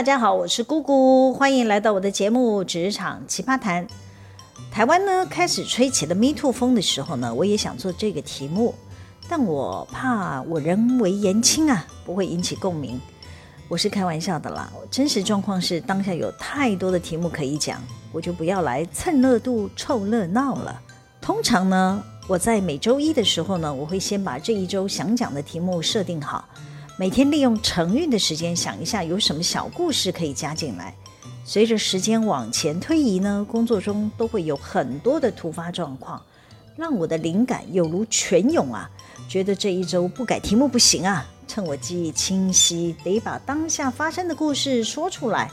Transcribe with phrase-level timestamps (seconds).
[0.00, 3.86] 大家好，我是姑姑，欢迎来到我的节目《职场奇葩谈》。
[4.72, 8.74] 台湾呢开始吹起了 Me Too 风的时候呢，我也想做这个题目，
[9.28, 12.98] 但我怕我人为言轻啊，不会引起共鸣。
[13.68, 17.78] 我是开玩笑的啦，真实状况是当下有太多的题目可以讲，
[18.10, 20.80] 我就不要来蹭热度、凑热闹了。
[21.20, 26.48] 通常呢，我在每周一的时候呢，我会先把这一周想讲的题目设定好。
[27.00, 30.94] 每天利用晨运的时间想一下有什么小故事可以加进来。
[31.46, 36.22] 随着时间往前推移呢，工作中都会有很多的突发状况，
[36.76, 38.90] 让我的灵感有如泉涌啊！
[39.30, 41.26] 觉得这一周不改题目不行啊！
[41.48, 45.50] 趁我记忆清晰，得把当下发生的故事说出来。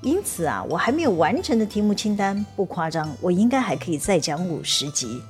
[0.00, 5.20] 因此啊，我还没有完成的题目清单不夸张，我应该还可以再讲五十集。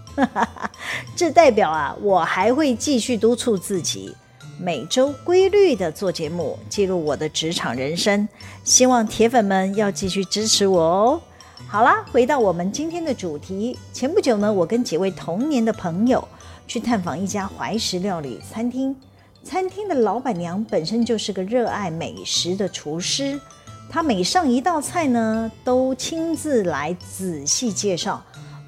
[1.16, 4.14] 这代表啊，我还会继续督促自己。
[4.60, 8.28] 每周规律的做节目，记录我的职场人生，
[8.64, 11.20] 希望铁粉们要继续支持我哦。
[11.68, 13.78] 好啦，回到我们今天的主题。
[13.92, 16.26] 前不久呢，我跟几位童年的朋友
[16.66, 18.96] 去探访一家怀石料理餐厅，
[19.44, 23.40] 餐厅的老板娘本身就是个热爱美食的厨师，
[23.88, 28.20] 她每上一道菜呢，都亲自来仔细介绍，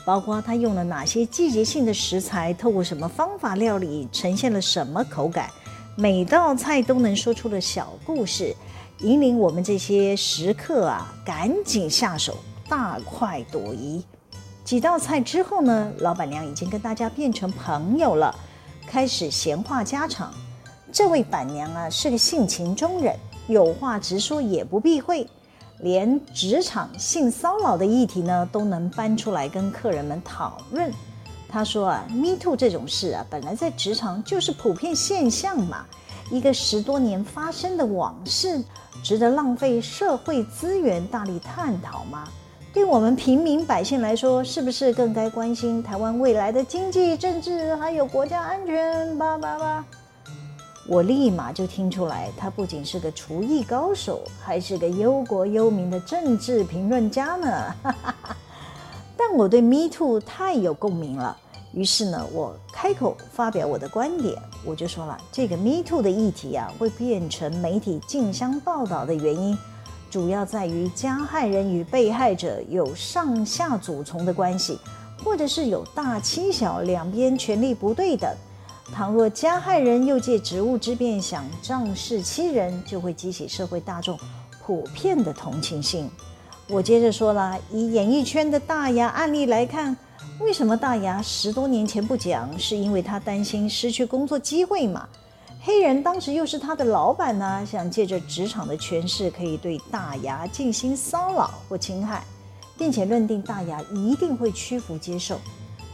[0.04, 5.50] 包括她用了哪些季节性的食材，透过什么方法料理，呈现了什么口感。
[5.96, 8.54] 每道菜都能说出的小故事，
[9.00, 12.38] 引领我们这些食客啊，赶紧下手，
[12.68, 14.02] 大快朵颐。
[14.64, 18.34] 几道菜之后呢，老板娘已经跟大家变成朋友了，
[18.86, 20.32] 开始闲话家常。
[20.92, 23.14] 这位板娘啊，是个性情中人，
[23.48, 25.26] 有话直说，也不避讳，
[25.80, 30.90] 连职场性骚扰的议题呢，都能搬出来跟客人们讨论。
[31.50, 35.84] 他说啊，Me Too 这种事啊，本来在职场就是普遍现象嘛。
[36.30, 38.62] 一个十多年发生的往事，
[39.02, 42.28] 值得浪费社会资源大力探讨吗？
[42.72, 49.18] 对我们平民百姓来说，是不是更该关心台湾未来的经济、政治，还有国家安全？
[49.18, 49.84] 叭叭叭！
[50.86, 57.74] 我立马就听出来，他不仅是个厨艺高手，还是个忧国忧民的政治评论家呢。
[57.82, 58.36] 哈哈哈
[59.32, 61.36] 我对 Me Too 太有共鸣了，
[61.72, 69.56] 于是呢，我开口发表我的观点，我就说了，这个 Me Too 的议题啊，会变成媒体竞相报道的原因，
[70.10, 74.78] 主要在于加害人与被害者有上下祖从的关系，
[75.24, 78.28] 或者是有大欺小，两边权力不对等。
[78.92, 84.18] 倘若加害人又借职务之便想仗势欺人，就会激起社会大众
[84.60, 86.10] 普遍的同情心。
[86.72, 89.96] 我接着说了，以演艺圈的大牙案例来看，
[90.38, 92.48] 为什么大牙十多年前不讲？
[92.56, 95.08] 是因为他担心失去工作机会嘛？
[95.60, 102.22] 黑人当时又是他的老板呢，想借着职场的权势，可以对大牙进行骚扰或侵害，
[102.78, 105.40] 并且认定大牙一定会屈服接受。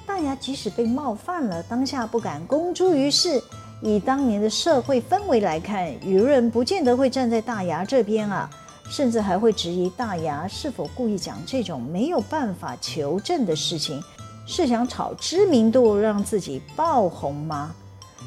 [0.06, 3.42] 大牙即使被冒犯了，当下不敢公诸于世。
[3.80, 8.48] 以当年的社会氛围来看，舆论不见得会站在大牙这边啊。
[8.88, 14.02] 甚至还会质疑大牙是否故意讲这种没有办法求证的事情，
[14.46, 17.74] 是想炒知名度让自己爆红吗？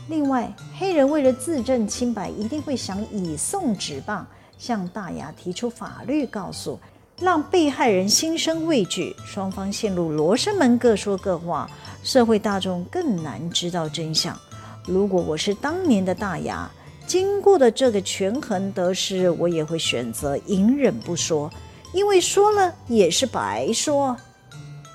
[0.07, 4.25] 另外，黑人为了自证清白，一定会想以送纸棒，
[4.57, 6.79] 向大牙提出法律告诉，
[7.19, 11.69] 让被害人心生畏惧，双方陷入罗生门，各说各话，
[12.03, 14.37] 社会大众更难知道真相。
[14.85, 16.69] 如果我是当年的大牙，
[17.09, 21.51] 经过的这个权衡得失，我也会选择隐忍不说，
[21.91, 24.15] 因为说了也是白说。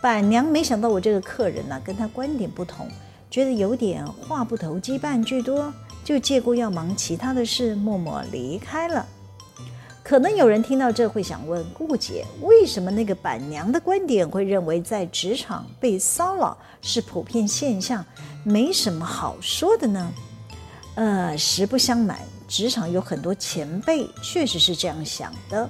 [0.00, 2.86] 板娘没想到我这个客人呢、跟他观点不同，
[3.28, 9.04] 觉得有点话不投机半句多，就借故要忙其他的事，默默离开了。
[10.04, 18.06] 可能有人听到这会想问顾姐，为什么那个板娘的观点会认为在职场被骚扰是普遍现象，
[18.44, 20.12] 没什么好说的呢？
[20.96, 25.68] 呃，实不相瞒，职场有很多前辈确实是这样想的。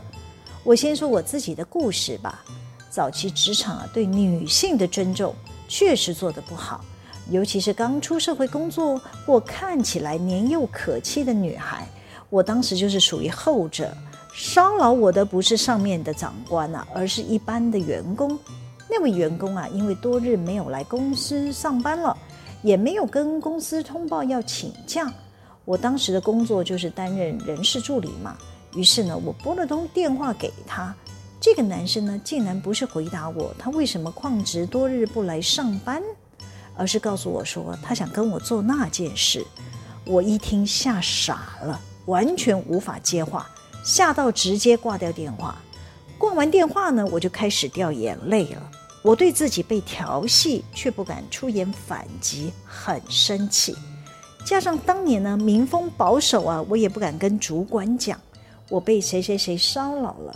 [0.62, 2.44] 我先说我自己的故事吧。
[2.90, 5.34] 早期职场啊，对女性的尊重
[5.66, 6.84] 确实做得不好，
[7.30, 11.88] 尤其是刚出社会工作或看起来年幼可期的女孩。
[12.30, 13.96] 我当时就是属于后者，
[14.34, 18.38] 骚扰我的不是上面的长官啊，而是一般的员工。
[18.90, 22.16] 那位员工啊，因为多日没有来公司上班了。
[22.64, 25.12] 也没有跟公司通报要请假，
[25.66, 28.36] 我当时的工作就是担任人事助理嘛。
[28.74, 30.92] 于是呢，我拨了通电话给他，
[31.38, 36.02] 这个男生呢，竟然不是回答我他为什么旷职多日不来上班，
[36.74, 39.44] 而是告诉我说他想跟我做那件事。
[40.06, 43.46] 我一听吓傻了，完全无法接话，
[43.84, 45.56] 吓到直接挂掉电话。
[46.16, 48.70] 挂完电话呢，我就开始掉眼泪了。
[49.04, 53.76] 我对自己被调戏却不敢出言反击，很生气。
[54.46, 58.18] 加上当年呢民风保守啊，我也不敢跟主管讲
[58.70, 60.34] 我被谁谁谁骚扰了，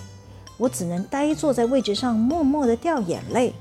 [0.59, 3.55] 我只能呆坐在位置上，默默的掉眼泪。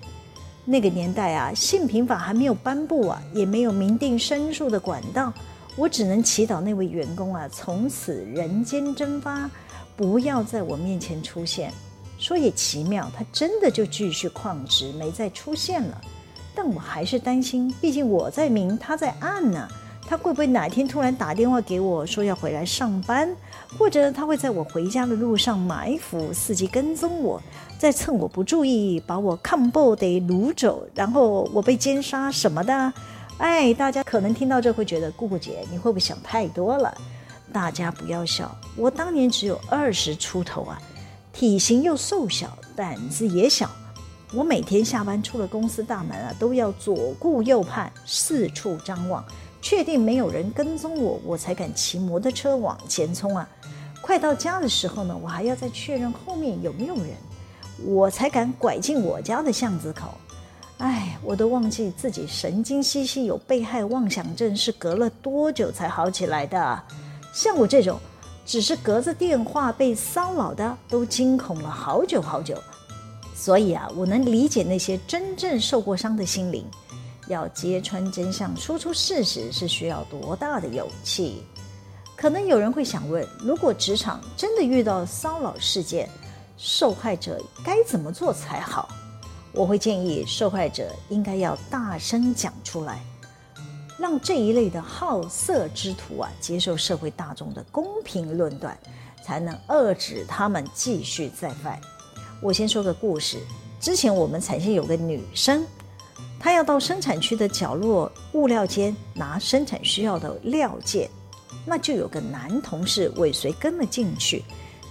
[0.65, 5.31] 那个年代啊，性平法还没有颁布啊，也没有明定申诉的管道，
[5.77, 9.49] 我只能祈祷那位员工啊，从此人间蒸发，
[9.95, 11.71] 不要在我面前出现。
[12.27, 16.01] 说也奇妙，他真的就继续旷职，没再出现了。
[16.53, 19.65] 但我还是担心，毕竟我在明，他在暗呢。
[20.05, 23.33] 他会不会哪天突然打电话给我说要回来上班，
[23.77, 27.41] 或者他会在我回家的路上埋伏，伺机跟踪我，
[27.79, 32.93] 再趁我不注意把我抗暴得掳走，然后我被奸杀什么的？
[33.37, 36.93] 哎，大家可能听到这会觉得姑姑姐你会不会想太多了？
[37.53, 40.81] 大家不要笑，我当年只有二十出头啊。
[41.37, 43.69] 体型又瘦小，胆子也小。
[44.33, 49.23] 我每天下班出了公司大门啊，都要左顾右盼，四处张望，
[49.61, 53.47] 确定没有人跟踪我，我才敢骑摩托车往前冲啊。
[54.01, 57.09] 快到家的时候呢，我还要再确认后面有没有人，
[57.85, 60.15] 我才敢拐进我家的巷子口。
[60.79, 66.83] 哎，我都忘记自己神经兮兮有被害妄想症是隔了多久才好起来的。
[67.31, 67.99] 像我这种。
[68.47, 72.57] 只是隔着电话被骚扰的，都惊恐了好久好久。
[73.35, 76.65] 所以啊，我能理解那些真正受过伤的心灵，
[77.27, 81.43] 要揭穿真相、说出事实是需要多大的勇气。
[82.15, 86.09] 可能有人会想问：如果职场真的遇到骚扰事件，
[86.57, 88.87] 受害者该怎么做才好？
[89.51, 93.01] 我会建议受害者应该要大声讲出来。
[93.99, 98.77] 让这一类的好色之徒啊，接受社会大众的公平论断，
[99.23, 101.79] 才能遏制他们继续再犯。
[102.41, 103.37] 我先说个故事。
[103.79, 105.65] 之前我们产线有个女生，
[106.39, 111.09] 她要到生产区的角落物料间拿生产需要的料件，
[111.65, 114.43] 那就有个男同事尾随跟了进去。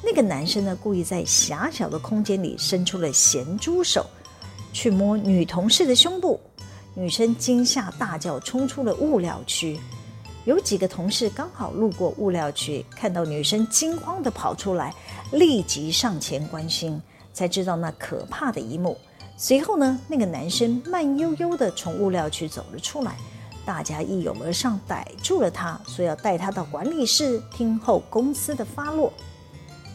[0.04, 4.06] 那个男生呢，故意在狭小的空间里伸出了咸猪手，
[4.72, 6.40] 去摸女同事的胸部。
[6.98, 9.78] 女生惊吓大叫，冲出了物料区。
[10.46, 14.94] 有几个同事刚好路过物料区，看到女生惊慌地跑出来，
[15.32, 16.98] 立即上前关心，
[17.34, 18.96] 才知道那可怕的一幕。
[19.36, 23.14] 随后呢，那个男生慢悠悠地从物料区走了出来，
[23.66, 29.12] 大家一拥而上逮住了他，说要带他到管理室听候公司的发落。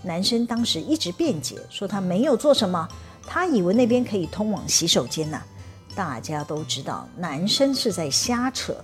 [0.04, 2.88] 男生当时一直辩解，说他没有做什么，
[3.26, 5.42] 他以为那边可以通往洗手间呢。
[5.96, 8.76] 大家都知道，男生是在瞎扯，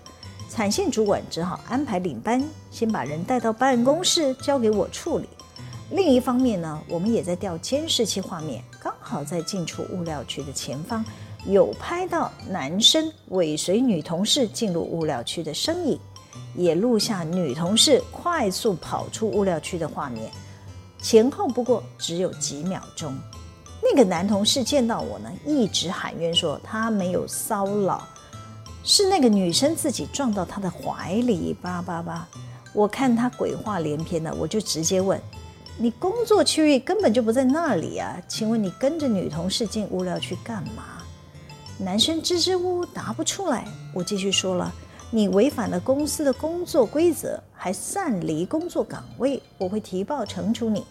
[0.50, 5.28] 产线主管只好安排领班先把人带到办公室交给我处理。
[5.92, 11.04] 另一方面呢，我们也在调监视器画面，刚好在进出物料区的前方
[11.46, 15.98] 有拍到男生尾随女同事进入物料区的身影，
[16.56, 20.30] 也录下女同事快速跑出物料区的画面，
[21.02, 23.18] 前后不过只有几秒钟。
[23.90, 28.06] 那个男同事见到我呢，一直喊冤说他没有骚扰，
[28.84, 32.28] 是那个女生自己撞到他的怀里，叭叭叭。
[32.74, 35.20] 我看他鬼话连篇的，我就直接问：
[35.78, 38.22] 你工作区域根本就不在那里啊？
[38.28, 41.04] 请问你跟着女同事进物料区干嘛？
[41.80, 43.66] 男生支支吾吾答不出来。
[43.94, 44.72] 我继续说了：
[45.12, 50.84] 你违反了公司的工作规则，还擅离工作岗位，我会提报惩处你。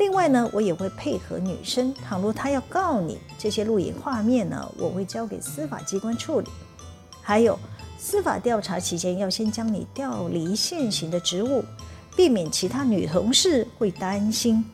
[0.00, 6.48] 另外呢，我也会配合女生，倘若她要告你，这些录影画面呢，我会交给司法机关处理。
[7.20, 7.58] 还有，
[7.98, 11.62] 司法调查期间要先将你调离现行的职务，
[12.16, 14.64] 避免其他女同事会担心。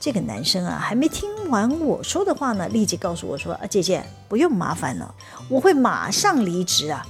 [0.00, 5.14] 这个男生啊，还没听完我说的话呢，立即告诉我说：“啊，姐姐不用麻烦了，
[5.48, 7.06] 我会马上离职啊。”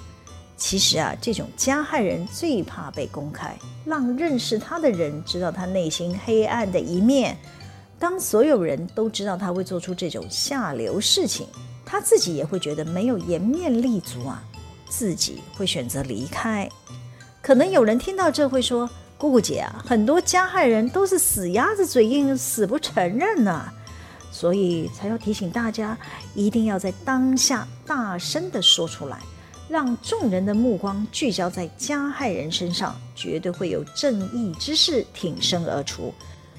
[0.58, 7.38] 其实啊，这种加害人最怕被公开，让认识他的人知道他内心黑暗的一面。
[7.96, 11.46] 当所有人都知道他会做出这种下流事情，
[11.86, 14.42] 他自己也会觉得没有颜面立足啊，
[14.88, 16.68] 自己会选择离开。
[17.40, 23.72] 可能有人听到这会说：“姑姑姐啊，很多加害人都是死鸭子嘴硬，死不承认呐。”
[24.30, 25.96] 所以才要提醒大家，
[26.34, 29.18] 一定要在当下大声地说出来。
[29.68, 36.12] 让众人的目光聚焦在加害人身上，绝对会有正义之士挺身而出。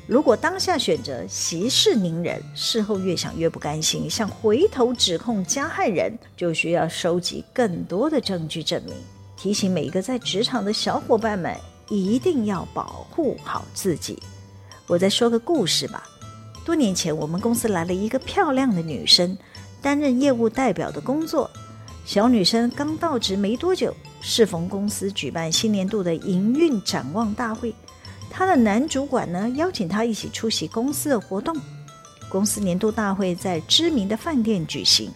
[0.05, 8.93] 如果当下选择息事宁人，事后越想越不甘心，想回头指控加害人，就需要收集更多的证据证明。
[9.37, 11.55] 提醒每一个在职场的小伙伴们，
[11.89, 14.17] 一定要保护好自己。
[14.87, 16.03] 我再说个故事吧。
[16.65, 19.37] 多年前，我们公司来了一个漂亮的女生，
[19.81, 21.49] 担任业务代表的工作。
[22.05, 27.73] 小女生刚到职没多久，适逢公司举办新年度的营运展望大会，
[28.31, 31.55] 她的男主管呢邀请她一起出席公司的活动。
[32.27, 35.11] 公司年度大会在知名的饭店举行，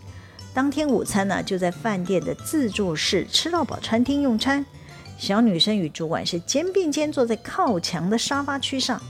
[0.53, 4.63] 当天午餐呢就在饭店的自助式吃到饱餐厅用餐。
[5.17, 9.01] 小女生与主管是肩并肩坐在靠墙的沙发区上。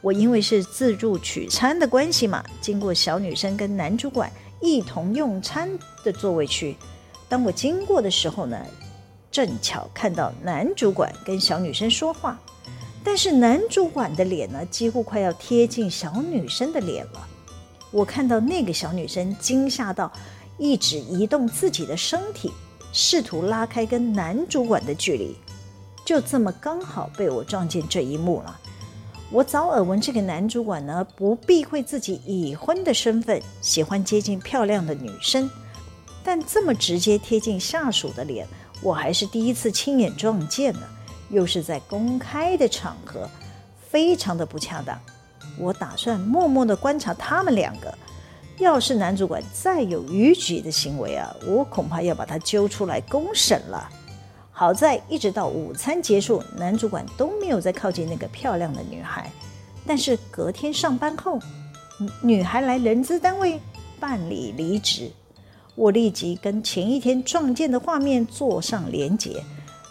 [0.00, 5.68] 我因为是自助取餐的关系嘛，经过小女生跟男主管一同用餐
[6.04, 6.76] 的座位区。
[7.32, 8.58] 当我经过的时候呢，
[9.30, 12.38] 正巧看到男主管跟小女生说话，
[13.02, 17.26] 但是男主管的脸呢，几乎快要贴近小女生的脸了。
[17.90, 20.12] 我看到那个小女生惊吓到，
[20.58, 22.52] 一直移动自己的身体，
[22.92, 25.34] 试图拉开跟男主管的距离，
[26.04, 28.60] 就这么刚好被我撞见这一幕了。
[29.30, 35.48] 我早耳闻这个男主管呢，不避讳自己已婚的身份，喜欢接近漂亮的女生。
[36.24, 38.46] 但这么直接贴近下属的脸，
[38.80, 40.82] 我还是第一次亲眼撞见呢，
[41.30, 43.28] 又是在公开的场合，
[43.90, 44.98] 非常的不恰当。
[45.58, 47.92] 我打算默默的观察他们两个，
[48.58, 53.88] 要是男主管再有逾矩的行为啊，我恐怕要把他揪出来公审了。
[54.50, 59.30] 好在一直到午餐结束，男主管都没有再靠近那个漂亮的女孩。
[59.84, 61.38] 但是隔天上班后，
[62.22, 63.58] 女孩来人资单位
[63.98, 65.10] 办理离职。
[65.74, 69.42] 我立即跟前一天撞见的画面做上连结，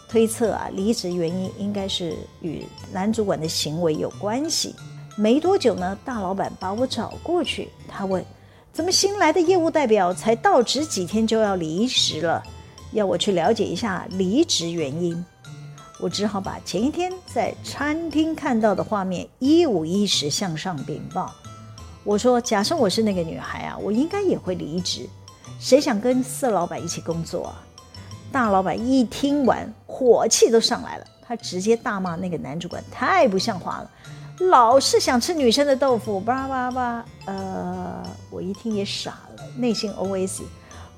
[0.08, 4.74] 推测啊，离职原因应该是与男主管的行为有关系。
[5.16, 8.24] 没多久呢，大老板把我找过去，他问
[8.72, 12.42] ：“怎么新来的业务代表才到职几天就要离职了？
[12.92, 15.22] 要我去了解一下离职原因。”
[16.00, 21.32] 我只好把前一天在餐厅看到的画面一五一十向上禀报。
[22.04, 25.08] 我说：“假设我是那个女孩啊，我应该也会离职。”
[25.62, 27.62] 谁想跟色老板一起工作啊？
[28.32, 33.90] 大老板一听完，火气都上来了，他直接大骂那个男主管太不像话了，
[34.50, 37.04] 老是想吃女生的豆腐，叭叭叭。
[37.26, 40.40] 呃，我一听也傻了，内心 OS：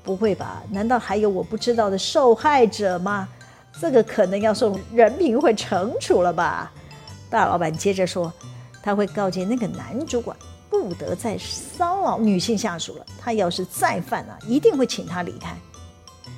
[0.01, 0.63] 不会吧？
[0.71, 3.29] 难道还有我不知道的受害者吗？
[3.79, 6.71] 这个可能要送人品会惩处了吧？
[7.29, 8.33] 大老板接着说，
[8.81, 10.35] 他会告诫那个男主管。
[10.87, 13.05] 不得再骚扰女性下属了。
[13.19, 15.57] 他要是再犯啊，一定会请他离开。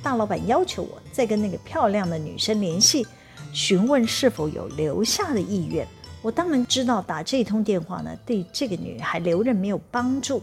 [0.02, 3.06] 大老板要求我再跟那个漂亮的女生联系，
[3.52, 5.86] 询问是否有留下的意愿。
[6.22, 10.42] 我当然知道打这通电话呢，对这个女孩留任没有帮助，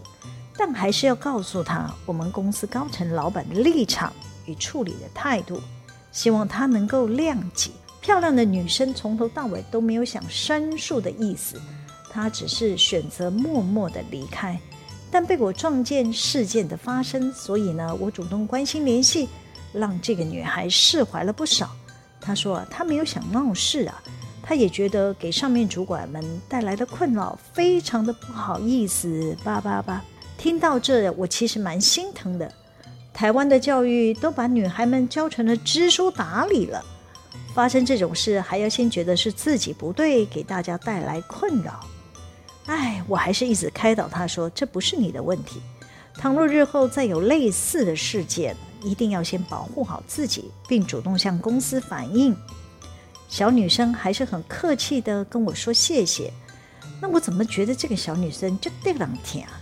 [0.56, 4.12] 但还是要告诉她我们公司高层老板的立场
[4.46, 5.60] 与处理的态度，
[6.12, 7.70] 希望她能够谅解。
[8.00, 11.60] 漂亮的女生从头到尾都没有想申诉的意思。
[12.16, 14.58] 他只是选择默默的离开，
[15.10, 19.28] 但被我撞见事件的发生，所以呢，我主动关心联系，
[19.70, 21.76] 让这个女孩释怀了不少。
[22.18, 24.02] 她说：“她没有想闹事啊，
[24.42, 30.02] 她也觉得给上面主管们带来的困扰非常的不好意思。”叭叭叭，
[30.38, 32.50] 听到这，我其实蛮心疼的。
[33.12, 36.82] 台湾的教育都把女孩们教成了知书达理了，
[37.54, 41.86] 发生这种事还要先觉得是自己不对，给大家带来困扰。
[42.66, 45.60] 哎，我还是一直开导他说，这不是你的问题。
[46.14, 52.36] 倘若日后再有类似的事件，一定要先保护好自己，并主动向公司反映。
[53.28, 56.32] 小女生还是很客气地跟我说谢谢。
[57.00, 59.60] 那我怎么觉得这个小女生就对两天啊？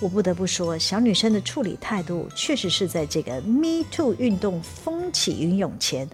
[0.00, 6.08] 我不得不说，小女生的处理态度确实是在这个 Me Too 运动风起云涌前，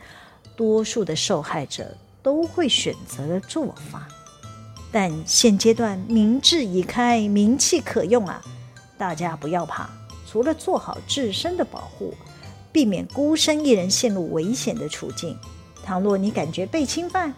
[0.57, 4.09] 多数的受害者都会选择的做法。
[4.95, 8.41] 但现阶段民智已开，民气可用啊！
[8.97, 9.91] 大家不要怕，
[10.25, 12.15] 除了做好自身的保护，
[12.71, 15.37] 避免孤身一人陷入危险的处境。
[15.85, 17.35] 倘若你感觉被侵犯，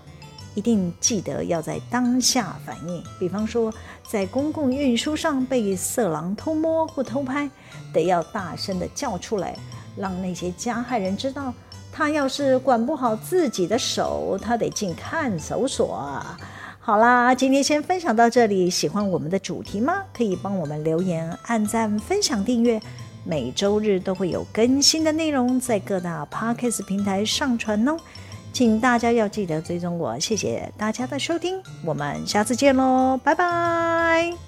[0.54, 3.02] 一定记得要在当下反应。
[3.18, 3.72] 比方说，
[4.06, 7.48] 在公共运输上被色狼偷摸或偷拍，
[7.90, 9.56] 得要大声的叫出来，
[9.96, 11.54] 让那些加害人知道，
[11.90, 16.38] 他要是管不好自己的手，他得进看守所啊！
[16.86, 18.70] 好啦，今天先分享到这里。
[18.70, 20.04] 喜欢我们的主题吗？
[20.16, 22.80] 可以帮我们留言、按赞、分享、订阅。
[23.24, 27.96] 每周日都会有更新的内容在各大 Podcast 平台上传哦，
[28.52, 30.16] 请大家要记得追踪我。
[30.20, 34.45] 谢谢大家的收听，我们下次见喽，拜拜。